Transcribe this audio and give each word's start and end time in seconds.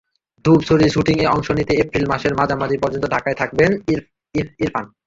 ডুব 0.45 0.59
ছবির 0.67 0.93
শুটিংয়ে 0.95 1.27
অংশ 1.27 1.47
নিতে 1.57 1.73
এপ্রিল 1.83 2.05
মাসের 2.07 2.33
মাঝামাঝি 2.39 2.77
পর্যন্ত 2.77 3.05
ঢাকায় 3.13 3.37
থাকবেন 3.41 3.69
ইরফান। 4.59 4.85